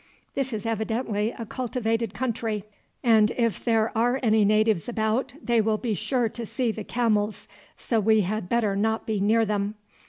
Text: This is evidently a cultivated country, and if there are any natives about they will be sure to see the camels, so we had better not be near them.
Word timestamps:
This 0.33 0.51
is 0.51 0.65
evidently 0.65 1.31
a 1.37 1.45
cultivated 1.45 2.15
country, 2.15 2.63
and 3.03 3.29
if 3.37 3.63
there 3.63 3.95
are 3.95 4.19
any 4.23 4.43
natives 4.43 4.89
about 4.89 5.33
they 5.43 5.61
will 5.61 5.77
be 5.77 5.93
sure 5.93 6.27
to 6.27 6.43
see 6.43 6.71
the 6.71 6.83
camels, 6.83 7.47
so 7.77 7.99
we 7.99 8.21
had 8.21 8.49
better 8.49 8.75
not 8.75 9.05
be 9.05 9.19
near 9.19 9.45
them. 9.45 9.75